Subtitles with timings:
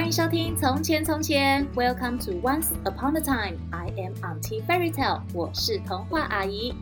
[0.00, 3.58] 欢迎收听《从前从前》，Welcome to Once Upon a Time。
[3.70, 6.72] I am Auntie Fairy Tale，我是童话阿姨。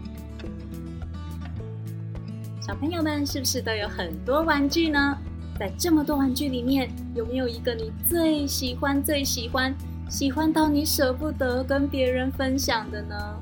[2.61, 5.19] 小朋友们是不是都有很多玩具呢？
[5.59, 9.75] 在这么多玩具里面，有没有一个你最喜欢、最喜欢、
[10.09, 13.35] 喜欢到你舍不得跟别人分享的呢？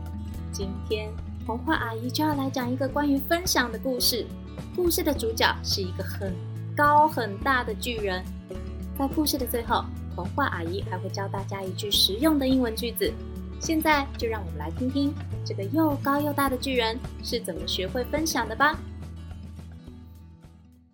[0.51, 1.11] 今天
[1.45, 4.27] 童话阿姨就要来讲一个关于分享的故事。
[4.74, 6.34] 故事的主角是一个很
[6.74, 8.24] 高很大的巨人。
[8.98, 13.12] 在故事的最后，童话阿姨还会教大家一句实用的英文句子。
[13.60, 15.12] 现在就让我们来听听
[15.45, 18.78] 这个又高又大的巨人是怎么学会分享的吧。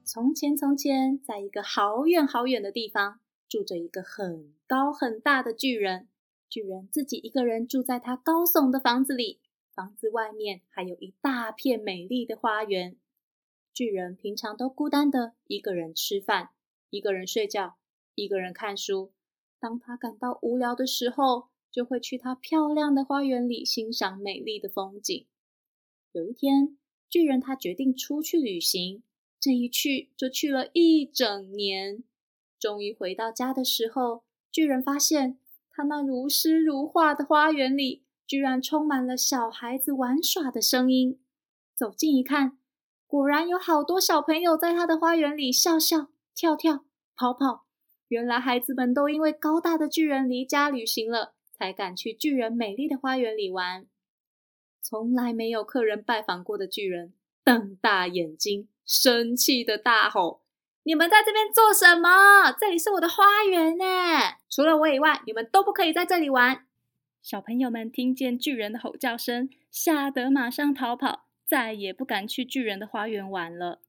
[0.05, 6.09] 从前，从前，在一个好远好远的地方，住着一个很高很大的巨人。
[6.49, 9.39] 巨人自己一个人住在他高耸的房子里，
[9.73, 12.97] 房子外面还有一大片美丽的花园。
[13.73, 16.51] 巨人平常都孤单的一个人吃饭，
[16.91, 17.77] 一个人睡觉。
[18.15, 19.13] 一个人看书，
[19.59, 25.27] 当他感到无聊的时候，就会去他漂亮的花园里欣赏美丽的风景。
[26.13, 26.77] 有一天，
[27.09, 29.03] 巨人他决定出去旅行，
[29.41, 32.05] 这一去就去了一整年。
[32.61, 35.39] 终于回到家的时候，巨人发现
[35.71, 41.19] 他那如诗如画的花园里，居然充满了小孩子玩耍的声音。
[41.75, 42.59] 走近一看，
[43.07, 46.85] 果然有好多小朋友在他的花园里笑笑、跳跳、
[47.17, 47.65] 跑跑。
[48.13, 53.87] 原来孩子们都因为高大的巨人离家旅行了，才敢去巨人美丽的花园里玩。
[54.83, 60.43] 从来没有客人拜访过的巨人瞪大眼睛，生气的大吼
[60.85, 62.53] ：“你们在这边做什么？
[62.61, 63.85] 这里是我的花园呢！
[64.51, 66.67] 除了我以外，你们都不可以在这里玩。”
[67.23, 73.81] 小朋友们听见巨人的吼叫声，吓得马上逃跑，再也不敢去巨人的花园玩了。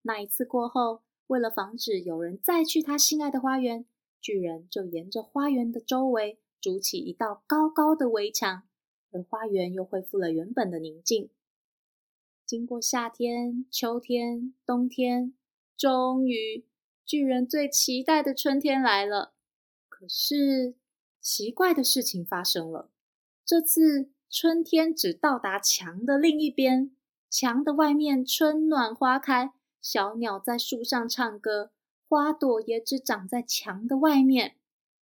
[0.00, 3.86] 那一次过后，为了防止有人再去他心爱的花园，
[4.20, 8.64] 巨人就沿着花园的周围筑起一道高高的围墙，
[9.12, 11.30] 而花园又恢复了原本的宁静。
[12.44, 15.34] 经过夏天、秋天、冬天，
[15.76, 16.64] 终于
[17.04, 19.34] 巨人最期待的春天来了。
[19.88, 20.74] 可是
[21.20, 22.90] 奇怪的事情发生了，
[23.44, 26.90] 这次春天只到达墙的另一边，
[27.28, 29.52] 墙的外面春暖花开。
[29.90, 31.70] 小鸟在树上唱歌，
[32.06, 34.56] 花朵也只长在墙的外面，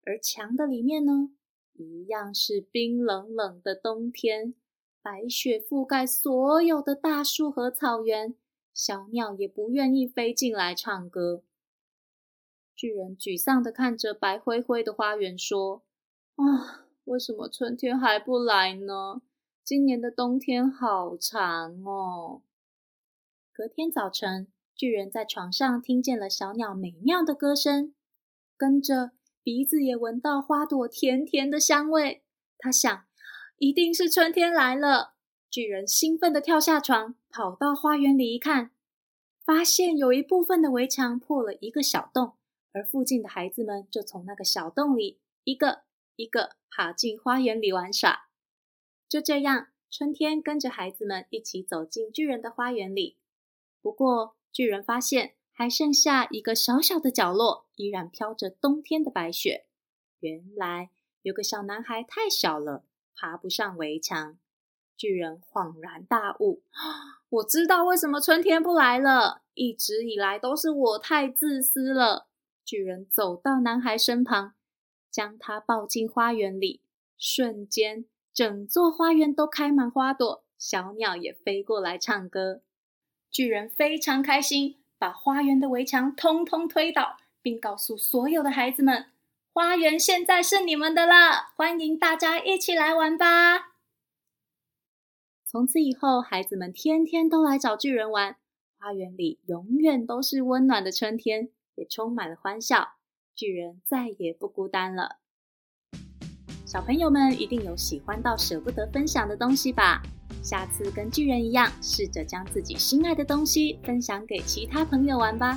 [0.05, 1.31] 而墙的里面呢，
[1.75, 4.55] 一样是冰冷冷的冬天，
[5.01, 8.35] 白雪覆盖所有的大树和草原，
[8.75, 11.45] 小鸟也不愿意飞进来唱歌。
[12.75, 15.85] 巨人沮丧地看着白灰灰的花园，说
[16.35, 19.23] ：“啊，为什么春天还不来呢？
[19.63, 22.43] 今年的冬天好长哦。”
[23.55, 24.49] 隔天早晨。
[24.75, 27.95] 巨人在床上听见了小鸟美妙的歌声，
[28.57, 29.13] 跟着
[29.43, 32.25] 鼻子也闻到花朵甜甜的香味。
[32.59, 33.05] 他想，
[33.59, 35.15] 一定是春天来了。
[35.51, 38.71] 巨人兴奋地跳下床，跑到花园里一看，
[39.45, 42.35] 发现有一部分的围墙破了一个小洞，
[42.73, 45.83] 而附近的孩子们就从那个小洞里一个
[46.17, 48.29] 一个爬进花园里玩耍。
[49.09, 53.19] 就这样，春天跟着孩子们一起走进巨人的花园里。
[53.83, 59.67] 不过，巨人发现还剩下一个小小的角落，依然飘着冬天的白雪。
[60.21, 60.91] 原来
[61.23, 62.85] 有个小男孩太小了，
[63.17, 64.39] 爬不上围墙。
[64.97, 66.63] 巨人恍然大悟
[67.31, 72.29] ：“我知道为什么春天不来了，一直以来都是我太自私了。”
[72.65, 74.55] 巨人走到男孩身旁，
[75.11, 76.83] 将他抱进花园里。
[77.19, 82.63] 瞬间，整座花园都开满花朵，小鸟也飞过来唱歌。
[83.33, 89.07] 巨人非常开心，把花园的围墙通通推倒，并告诉所有的孩子们
[89.55, 93.73] ：“花园现在是你们的了，欢迎大家一起来玩吧！”
[95.49, 98.37] 从此以后，孩子们天天都来找巨人玩，
[98.79, 102.97] 花园里永远都是温暖的春天，也充满了欢笑。
[103.35, 105.17] 巨人再也不孤单了。
[106.67, 110.03] 小朋友们一定有喜欢到舍不得分享的东西吧？
[110.43, 115.57] 下次跟巨人一样，试着将自己心爱的东西分享给其他朋友玩吧。